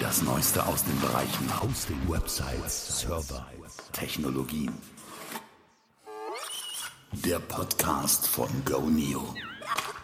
[0.00, 3.46] Das Neueste aus den Bereichen Hosting, Websites, Server,
[3.92, 4.72] Technologien.
[7.12, 9.20] Der Podcast von GoNeo.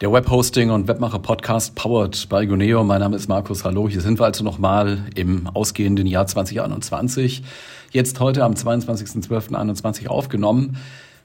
[0.03, 2.85] Der Webhosting und Webmacher Podcast powered by Goneo.
[2.85, 3.64] Mein Name ist Markus.
[3.64, 3.88] Hallo.
[3.88, 7.43] Hier sind wir also nochmal im ausgehenden Jahr 2021.
[7.91, 10.77] Jetzt heute am 22.12.21 aufgenommen.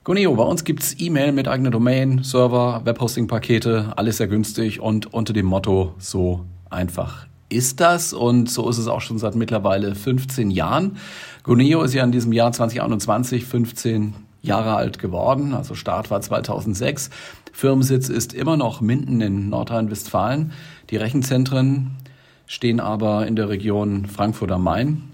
[0.02, 5.34] Goneo, bei uns gibt's E-Mail mit eigener Domain, Server, Webhosting-Pakete, alles sehr günstig und unter
[5.34, 10.50] dem Motto so einfach ist das und so ist es auch schon seit mittlerweile 15
[10.50, 10.96] Jahren.
[11.42, 17.10] Goneo ist ja in diesem Jahr 2021 15 Jahre alt geworden, also Start war 2006.
[17.52, 20.52] Firmensitz ist immer noch Minden in Nordrhein-Westfalen.
[20.90, 21.92] Die Rechenzentren
[22.46, 25.04] stehen aber in der Region Frankfurt am Main.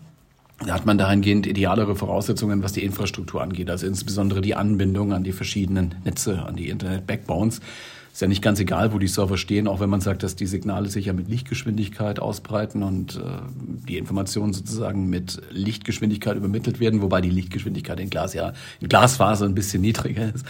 [0.64, 5.22] Da hat man dahingehend idealere Voraussetzungen, was die Infrastruktur angeht, also insbesondere die Anbindung an
[5.22, 7.60] die verschiedenen Netze, an die Internet-Backbones.
[8.12, 10.46] Ist ja nicht ganz egal, wo die Server stehen, auch wenn man sagt, dass die
[10.46, 13.20] Signale sich ja mit Lichtgeschwindigkeit ausbreiten und äh,
[13.88, 19.44] die Informationen sozusagen mit Lichtgeschwindigkeit übermittelt werden, wobei die Lichtgeschwindigkeit in Glas ja in Glasfaser
[19.44, 20.44] ein bisschen niedriger ist.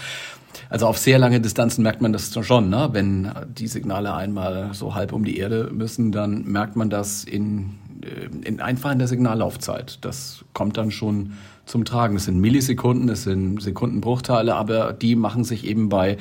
[0.71, 2.89] Also auf sehr lange Distanzen merkt man das schon, ne?
[2.93, 7.75] wenn die Signale einmal so halb um die Erde müssen, dann merkt man das in
[8.03, 9.99] äh, in einfach in der Signallaufzeit.
[10.03, 11.33] Das kommt dann schon
[11.67, 12.17] zum Tragen.
[12.17, 16.17] Es sind Millisekunden, es sind Sekundenbruchteile, aber die machen sich eben bei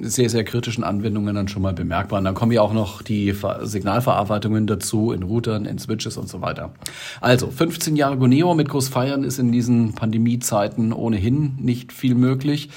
[0.00, 2.18] sehr, sehr kritischen Anwendungen dann schon mal bemerkbar.
[2.18, 6.40] Und dann kommen ja auch noch die Signalverarbeitungen dazu in Routern, in Switches und so
[6.40, 6.72] weiter.
[7.20, 12.70] Also 15 Jahre Goneo mit Großfeiern ist in diesen Pandemiezeiten ohnehin nicht viel möglich.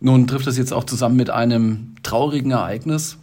[0.00, 3.16] Nun trifft es jetzt auch zusammen mit einem traurigen Ereignis.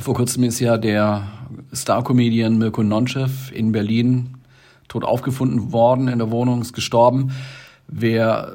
[0.00, 1.28] Vor kurzem ist ja der
[1.74, 4.38] Star-Comedian Mirko Nonchev in Berlin
[4.88, 7.32] tot aufgefunden worden in der Wohnung, ist gestorben.
[7.88, 8.52] Wer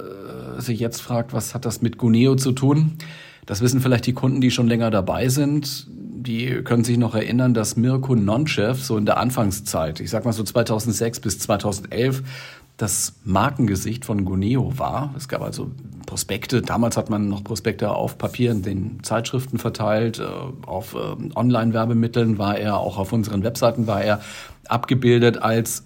[0.57, 2.97] äh, sich jetzt fragt, was hat das mit Guneo zu tun?
[3.45, 5.87] Das wissen vielleicht die Kunden, die schon länger dabei sind.
[5.89, 10.31] Die können sich noch erinnern, dass Mirko Nonchev so in der Anfangszeit, ich sag mal
[10.31, 12.23] so 2006 bis 2011,
[12.77, 15.13] das Markengesicht von Guneo war.
[15.15, 15.71] Es gab also
[16.05, 16.61] Prospekte.
[16.61, 20.19] Damals hat man noch Prospekte auf Papier in den Zeitschriften verteilt.
[20.19, 20.25] Äh,
[20.65, 24.21] auf äh, Online-Werbemitteln war er, auch auf unseren Webseiten war er
[24.67, 25.83] abgebildet als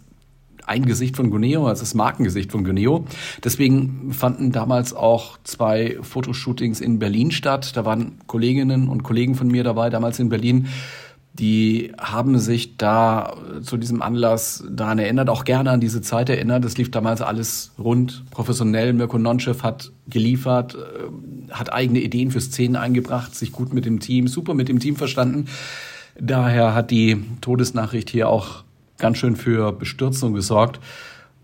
[0.68, 3.06] ein Gesicht von Guneo, also das Markengesicht von Guneo.
[3.44, 7.76] Deswegen fanden damals auch zwei Fotoshootings in Berlin statt.
[7.76, 10.68] Da waren Kolleginnen und Kollegen von mir dabei, damals in Berlin
[11.40, 16.66] die haben sich da zu diesem Anlass daran erinnert, auch gerne an diese Zeit erinnert.
[16.66, 18.94] Es lief damals alles rund, professionell.
[18.94, 24.00] Mirko Nonchev hat geliefert, äh, hat eigene Ideen für Szenen eingebracht, sich gut mit dem
[24.00, 25.46] Team, super mit dem Team verstanden.
[26.20, 28.64] Daher hat die Todesnachricht hier auch
[28.98, 30.80] ganz schön für Bestürzung gesorgt.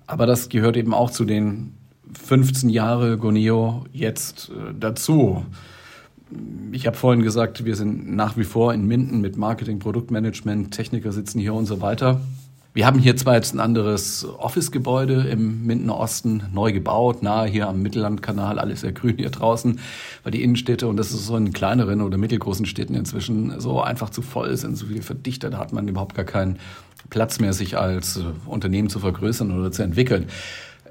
[0.07, 1.73] Aber das gehört eben auch zu den
[2.13, 5.45] 15 Jahre Goneo jetzt äh, dazu
[6.71, 11.11] ich habe vorhin gesagt, wir sind nach wie vor in Minden mit Marketing, Produktmanagement, Techniker
[11.11, 12.21] sitzen hier und so weiter.
[12.75, 17.67] Wir haben hier zwar jetzt ein anderes Office-Gebäude im Mindener Osten neu gebaut, nahe hier
[17.67, 19.79] am Mittellandkanal, alles sehr grün hier draußen,
[20.23, 24.09] weil die Innenstädte, und das ist so in kleineren oder mittelgroßen Städten inzwischen so einfach
[24.09, 26.57] zu voll sind, so viel verdichtet, da hat man überhaupt gar keinen
[27.11, 30.25] Platz mehr, sich als Unternehmen zu vergrößern oder zu entwickeln.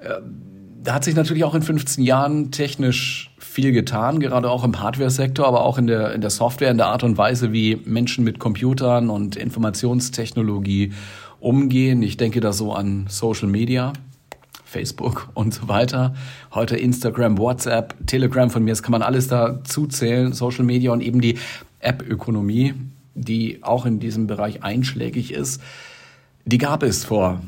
[0.05, 0.53] Ähm,
[0.85, 5.47] da hat sich natürlich auch in 15 Jahren technisch viel getan, gerade auch im Hardware-Sektor,
[5.47, 8.39] aber auch in der, in der Software, in der Art und Weise, wie Menschen mit
[8.39, 10.93] Computern und Informationstechnologie
[11.43, 12.03] umgehen.
[12.03, 13.93] Ich denke da so an Social Media,
[14.65, 16.15] Facebook und so weiter.
[16.55, 21.01] Heute Instagram, WhatsApp, Telegram von mir, das kann man alles dazu zählen, Social Media und
[21.01, 21.39] eben die
[21.81, 22.75] App-Ökonomie,
[23.15, 25.61] die auch in diesem Bereich einschlägig ist.
[26.45, 27.43] Die gab es vor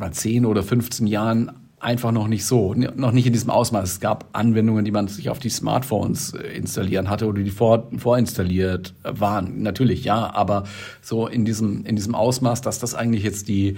[0.00, 3.90] ja, 10 oder 15 Jahren einfach noch nicht so, noch nicht in diesem Ausmaß.
[3.92, 7.88] Es gab Anwendungen, die man sich auf die Smartphones äh, installieren hatte oder die vor,
[7.96, 9.62] vorinstalliert waren.
[9.62, 10.64] Natürlich ja, aber
[11.02, 13.76] so in diesem, in diesem Ausmaß, dass das eigentlich jetzt die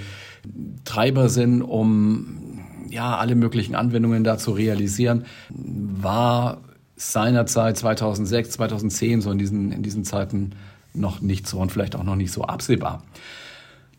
[0.84, 6.59] Treiber sind, um ja, alle möglichen Anwendungen da zu realisieren, war
[6.97, 10.50] seinerzeit 2006, 2010, so in diesen, in diesen Zeiten
[10.93, 13.05] noch nicht so und vielleicht auch noch nicht so absehbar.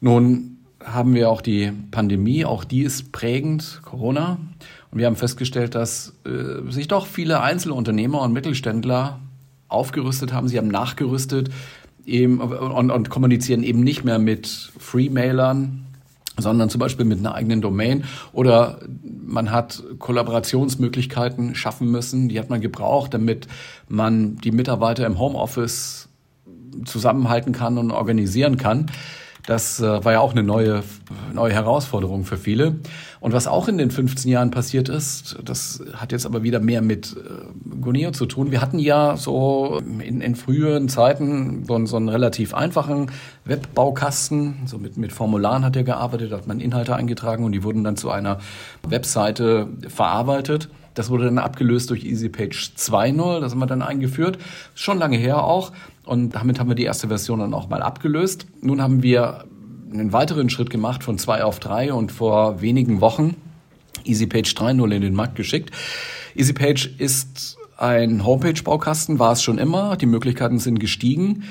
[0.02, 4.38] Nun haben wir auch die Pandemie, auch die ist prägend, Corona.
[4.92, 9.20] Und wir haben festgestellt, dass äh, sich doch viele Einzelunternehmer und Mittelständler
[9.68, 10.48] aufgerüstet haben.
[10.48, 11.50] Sie haben nachgerüstet
[12.06, 14.48] eben, und, und kommunizieren eben nicht mehr mit
[14.78, 15.86] Free-Mailern,
[16.38, 18.04] sondern zum Beispiel mit einer eigenen Domain.
[18.34, 18.80] Oder
[19.26, 23.48] man hat Kollaborationsmöglichkeiten schaffen müssen, die hat man gebraucht, damit
[23.88, 26.10] man die Mitarbeiter im Homeoffice
[26.86, 28.88] zusammenhalten kann und organisieren kann.
[29.46, 30.84] Das äh, war ja auch eine neue,
[31.34, 32.76] neue Herausforderung für viele.
[33.20, 36.82] Und was auch in den 15 Jahren passiert ist, das hat jetzt aber wieder mehr
[36.82, 38.52] mit äh, Goneo zu tun.
[38.52, 43.12] Wir hatten ja so in, in früheren Zeiten so, so einen relativ einfachen
[43.46, 47.84] Webbaukasten, so mit, mit Formularen hat er gearbeitet, hat man Inhalte eingetragen und die wurden
[47.84, 48.40] dann zu einer
[48.88, 50.70] Webseite verarbeitet.
[50.94, 54.38] Das wurde dann abgelöst durch EasyPage 2.0, das haben wir dann eingeführt.
[54.76, 55.72] Schon lange her auch.
[56.06, 58.48] Und damit haben wir die erste Version dann auch mal abgelöst.
[58.62, 59.46] Nun haben wir
[59.92, 63.36] einen weiteren Schritt gemacht von 2 auf 3 und vor wenigen Wochen
[64.06, 65.72] EasyPage 3.0 in den Markt geschickt.
[66.36, 69.98] EasyPage ist ein Homepage-Baukasten, war es schon immer.
[69.98, 71.44] Die Möglichkeiten sind gestiegen.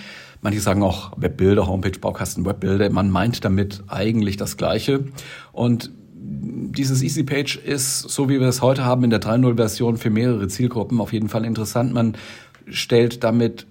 [0.42, 2.88] Manche sagen auch Webbilder, Homepage-Baukasten, Webbilder.
[2.90, 5.04] Man meint damit eigentlich das Gleiche.
[5.52, 10.48] Und dieses EasyPage ist, so wie wir es heute haben, in der 3.0-Version für mehrere
[10.48, 11.92] Zielgruppen auf jeden Fall interessant.
[11.92, 12.16] Man
[12.68, 13.66] stellt damit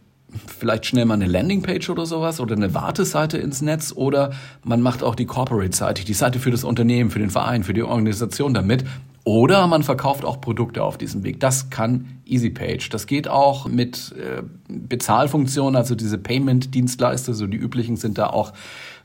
[0.48, 4.32] vielleicht schnell mal eine Landingpage oder sowas oder eine Warteseite ins Netz oder
[4.64, 7.84] man macht auch die Corporate-Seite, die Seite für das Unternehmen, für den Verein, für die
[7.84, 8.84] Organisation damit.
[9.26, 11.40] Oder man verkauft auch Produkte auf diesem Weg.
[11.40, 12.90] Das kann EasyPage.
[12.90, 18.54] Das geht auch mit äh, Bezahlfunktionen, also diese Payment-Dienstleister, so die üblichen sind da auch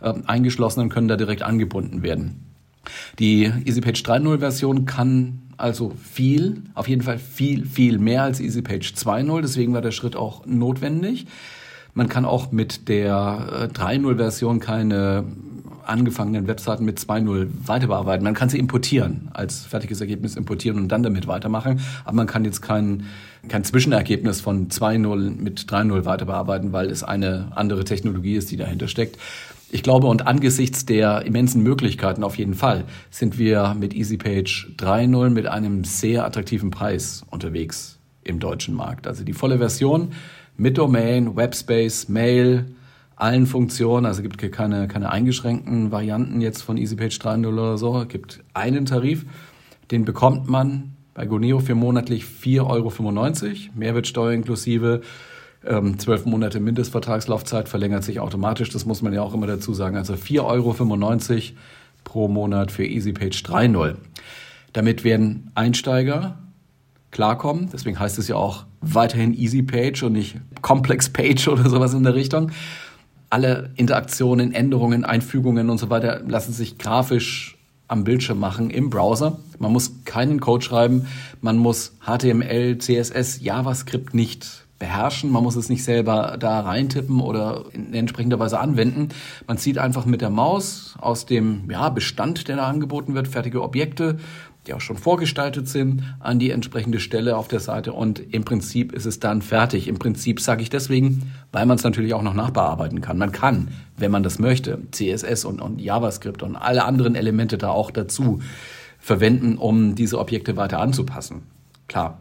[0.00, 2.41] äh, eingeschlossen und können da direkt angebunden werden.
[3.19, 8.95] Die EasyPage 3.0 Version kann also viel, auf jeden Fall viel, viel mehr als EasyPage
[8.95, 9.41] 2.0.
[9.43, 11.27] Deswegen war der Schritt auch notwendig.
[11.95, 15.25] Man kann auch mit der 3.0 äh, keine
[15.87, 18.25] angefangenen Webseiten mit 2.0 weiter bearbeiten.
[18.25, 21.81] Man kann sie importieren, als fertiges Ergebnis importieren und dann damit weitermachen.
[22.05, 23.05] Aber man kann jetzt kein,
[23.49, 28.57] kein Zwischenergebnis von 2.0 mit 3.0 weiter bearbeiten, weil es eine andere Technologie ist, die
[28.57, 29.19] dahinter steckt.
[29.75, 35.31] Ich glaube, und angesichts der immensen Möglichkeiten auf jeden Fall sind wir mit EasyPage 3.0
[35.31, 39.09] mit einem sehr attraktiven Preis unterwegs im deutschen Markt.
[39.09, 40.12] Also die volle Version
[40.56, 42.67] mit Domain, Webspace, Mail,
[43.17, 44.06] allen Funktionen.
[44.06, 48.00] Also gibt keine, keine eingeschränkten Varianten jetzt von EasyPage 3.0 oder so.
[48.03, 49.26] Es gibt einen Tarif,
[49.91, 55.00] den bekommt man bei Goneo für monatlich 4,95 Euro, Mehrwertsteuer inklusive
[55.66, 58.70] ähm, zwölf Monate Mindestvertragslaufzeit verlängert sich automatisch.
[58.70, 59.96] Das muss man ja auch immer dazu sagen.
[59.96, 61.56] Also 4,95 Euro
[62.05, 63.96] pro Monat für EasyPage 3.0.
[64.72, 66.38] Damit werden Einsteiger
[67.11, 67.70] klarkommen.
[67.72, 72.14] Deswegen heißt es ja auch weiterhin EasyPage und nicht Complex Page oder sowas in der
[72.14, 72.50] Richtung.
[73.31, 77.56] Alle Interaktionen, Änderungen, Einfügungen und so weiter lassen sich grafisch
[77.88, 79.38] am Bildschirm machen im Browser.
[79.58, 81.06] Man muss keinen Code schreiben,
[81.40, 85.31] man muss HTML, CSS, JavaScript nicht beherrschen.
[85.31, 89.09] Man muss es nicht selber da reintippen oder in entsprechender Weise anwenden.
[89.47, 93.62] Man zieht einfach mit der Maus aus dem ja, Bestand, der da angeboten wird, fertige
[93.62, 94.19] Objekte,
[94.67, 98.93] die auch schon vorgestaltet sind, an die entsprechende Stelle auf der Seite und im Prinzip
[98.93, 99.88] ist es dann fertig.
[99.88, 103.19] Im Prinzip sage ich deswegen, weil man es natürlich auch noch nachbearbeiten kann.
[103.19, 107.69] Man kann, wenn man das möchte, CSS und, und JavaScript und alle anderen Elemente da
[107.69, 108.41] auch dazu
[108.99, 111.43] verwenden, um diese Objekte weiter anzupassen.
[111.88, 112.19] Klar,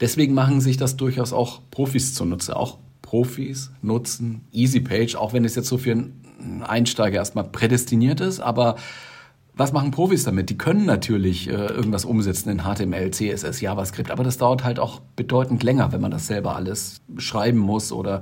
[0.00, 2.56] Deswegen machen sich das durchaus auch Profis zunutze.
[2.56, 8.40] Auch Profis nutzen EasyPage, auch wenn es jetzt so für einen Einsteiger erstmal prädestiniert ist.
[8.40, 8.76] Aber
[9.58, 10.50] was machen Profis damit?
[10.50, 15.00] Die können natürlich äh, irgendwas umsetzen in HTML, CSS, JavaScript, aber das dauert halt auch
[15.16, 18.20] bedeutend länger, wenn man das selber alles schreiben muss oder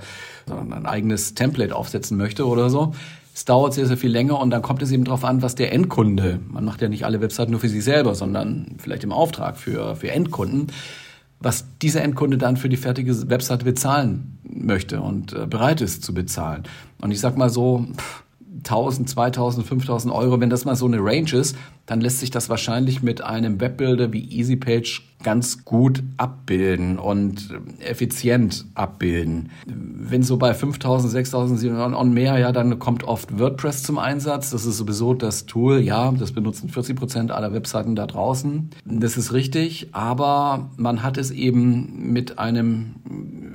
[0.48, 2.94] ein eigenes Template aufsetzen möchte oder so.
[3.34, 5.74] Es dauert sehr, sehr viel länger und dann kommt es eben darauf an, was der
[5.74, 9.58] Endkunde, man macht ja nicht alle Webseiten nur für sich selber, sondern vielleicht im Auftrag
[9.58, 10.68] für, für Endkunden,
[11.40, 16.14] was dieser Endkunde dann für die fertige Webseite bezahlen möchte und äh, bereit ist zu
[16.14, 16.64] bezahlen.
[17.00, 17.86] Und ich sag mal so,
[18.58, 21.56] 1000, 2000, 5000 Euro, wenn das mal so eine Range ist,
[21.86, 27.48] dann lässt sich das wahrscheinlich mit einem Webbuilder wie EasyPage ganz gut abbilden und
[27.80, 29.50] effizient abbilden.
[29.66, 34.50] Wenn so bei 5000, 6000 und mehr, ja, dann kommt oft WordPress zum Einsatz.
[34.50, 38.70] Das ist sowieso das Tool, ja, das benutzen 40 Prozent aller Webseiten da draußen.
[38.84, 42.96] Das ist richtig, aber man hat es eben mit einem,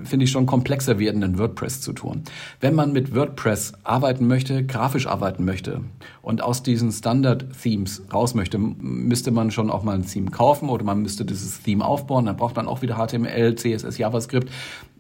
[0.04, 2.24] finde ich schon komplexer werdenden WordPress zu tun.
[2.60, 5.82] Wenn man mit WordPress arbeiten möchte, grafisch arbeiten möchte
[6.22, 10.70] und aus diesen Standard-Themes raus raus möchte, müsste man schon auch mal ein Theme kaufen
[10.70, 12.26] oder man müsste dieses Theme aufbauen.
[12.26, 14.50] Dann braucht man auch wieder HTML, CSS, JavaScript.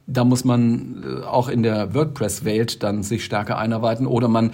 [0.08, 4.52] Da muss man äh, auch in der WordPress-Welt dann sich stärker einarbeiten oder man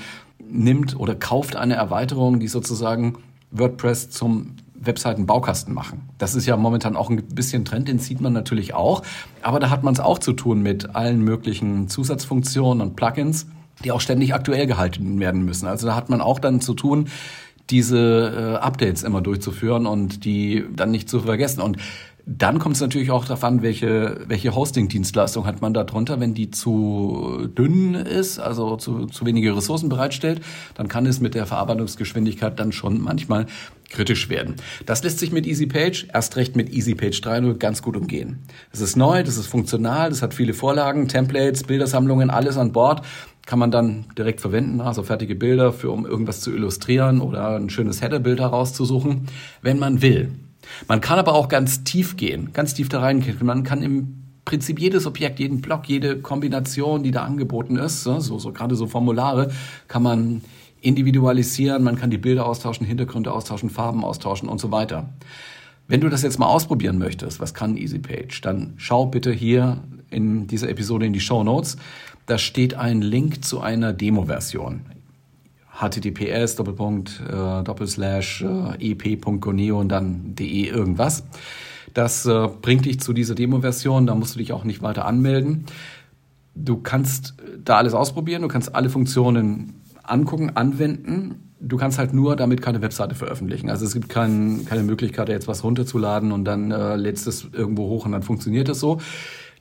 [0.50, 3.18] nimmt oder kauft eine Erweiterung, die sozusagen
[3.52, 6.10] WordPress zum Webseiten-Baukasten machen.
[6.18, 9.02] Das ist ja momentan auch ein bisschen Trend, den sieht man natürlich auch.
[9.42, 13.48] Aber da hat man es auch zu tun mit allen möglichen Zusatzfunktionen und Plugins,
[13.84, 15.68] die auch ständig aktuell gehalten werden müssen.
[15.68, 17.08] Also da hat man auch dann zu tun
[17.70, 21.62] diese äh, Updates immer durchzuführen und die dann nicht zu vergessen.
[21.62, 21.78] Und
[22.26, 26.20] Dann kommt es natürlich auch darauf an, welche, welche Hosting-Dienstleistung hat man da drunter.
[26.20, 30.42] Wenn die zu dünn ist, also zu, zu wenige Ressourcen bereitstellt,
[30.76, 33.46] dann kann es mit der Verarbeitungsgeschwindigkeit dann schon manchmal
[33.90, 34.56] kritisch werden.
[34.86, 38.40] Das lässt sich mit EasyPage, erst recht mit EasyPage 3.0 ganz gut umgehen.
[38.72, 43.04] Das ist neu, das ist funktional, das hat viele Vorlagen, Templates, Bildersammlungen, alles an Bord
[43.48, 47.70] kann man dann direkt verwenden, also fertige Bilder für um irgendwas zu illustrieren oder ein
[47.70, 49.28] schönes Headerbild herauszusuchen,
[49.62, 50.34] wenn man will.
[50.90, 53.38] Man kann aber auch ganz tief gehen, ganz tief da reingehen.
[53.42, 58.20] Man kann im Prinzip jedes Objekt, jeden Block, jede Kombination, die da angeboten ist, so,
[58.20, 59.50] so gerade so Formulare,
[59.88, 60.42] kann man
[60.82, 65.10] individualisieren, man kann die Bilder austauschen, Hintergründe austauschen, Farben austauschen und so weiter.
[65.88, 69.78] Wenn du das jetzt mal ausprobieren möchtest, was kann EasyPage, dann schau bitte hier
[70.10, 71.78] in dieser Episode in die Show Notes.
[72.28, 74.82] Da steht ein Link zu einer Demo-Version
[75.80, 81.24] https Doppelpunkt äh, Doppelslash äh, ep.goneo und dann de irgendwas.
[81.94, 85.66] Das äh, bringt dich zu dieser Demo-Version, da musst du dich auch nicht weiter anmelden.
[86.56, 91.54] Du kannst da alles ausprobieren, du kannst alle Funktionen angucken, anwenden.
[91.60, 93.70] Du kannst halt nur damit keine Webseite veröffentlichen.
[93.70, 97.88] Also es gibt kein, keine Möglichkeit, jetzt was runterzuladen und dann äh, lädst es irgendwo
[97.88, 99.00] hoch und dann funktioniert es so.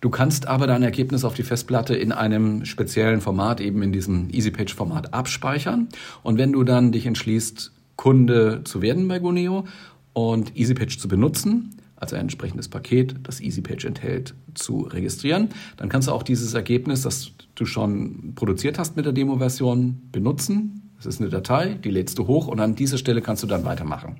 [0.00, 4.28] Du kannst aber dein Ergebnis auf die Festplatte in einem speziellen Format, eben in diesem
[4.30, 5.88] EasyPage-Format abspeichern.
[6.22, 9.64] Und wenn du dann dich entschließt, Kunde zu werden bei Guneo
[10.12, 15.48] und EasyPage zu benutzen, also ein entsprechendes Paket, das EasyPage enthält, zu registrieren,
[15.78, 20.92] dann kannst du auch dieses Ergebnis, das du schon produziert hast mit der Demo-Version, benutzen.
[20.98, 23.64] Das ist eine Datei, die lädst du hoch und an dieser Stelle kannst du dann
[23.64, 24.16] weitermachen.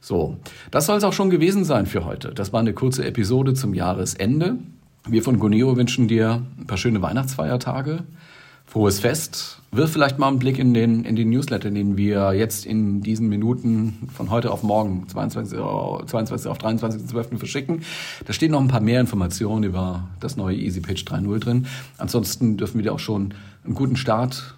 [0.00, 0.36] So,
[0.70, 2.32] das soll es auch schon gewesen sein für heute.
[2.34, 4.58] Das war eine kurze Episode zum Jahresende.
[5.06, 8.04] Wir von Goneo wünschen dir ein paar schöne Weihnachtsfeiertage,
[8.64, 9.60] frohes Fest.
[9.70, 13.28] Wirf vielleicht mal einen Blick in den, in den Newsletter, den wir jetzt in diesen
[13.28, 17.36] Minuten von heute auf morgen, 22, 22 auf 23.12.
[17.36, 17.82] verschicken.
[18.24, 21.66] Da stehen noch ein paar mehr Informationen über das neue EasyPage 3.0 drin.
[21.98, 23.34] Ansonsten dürfen wir dir auch schon
[23.64, 24.54] einen guten Start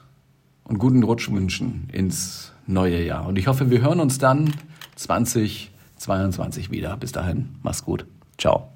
[0.62, 3.26] und guten Rutsch wünschen ins neue Jahr.
[3.26, 4.52] Und ich hoffe, wir hören uns dann
[4.94, 6.96] 2022 wieder.
[6.96, 8.06] Bis dahin, mach's gut.
[8.38, 8.68] Ciao.